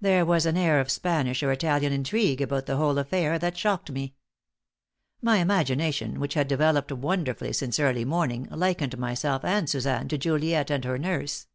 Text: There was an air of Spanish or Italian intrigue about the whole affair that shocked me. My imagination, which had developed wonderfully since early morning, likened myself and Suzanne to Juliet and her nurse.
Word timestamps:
There 0.00 0.24
was 0.24 0.46
an 0.46 0.56
air 0.56 0.80
of 0.80 0.90
Spanish 0.90 1.42
or 1.42 1.52
Italian 1.52 1.92
intrigue 1.92 2.40
about 2.40 2.64
the 2.64 2.78
whole 2.78 2.96
affair 2.96 3.38
that 3.38 3.54
shocked 3.58 3.90
me. 3.92 4.14
My 5.20 5.40
imagination, 5.40 6.20
which 6.20 6.32
had 6.32 6.48
developed 6.48 6.90
wonderfully 6.90 7.52
since 7.52 7.78
early 7.78 8.06
morning, 8.06 8.44
likened 8.50 8.96
myself 8.96 9.44
and 9.44 9.68
Suzanne 9.68 10.08
to 10.08 10.16
Juliet 10.16 10.70
and 10.70 10.86
her 10.86 10.96
nurse. 10.96 11.48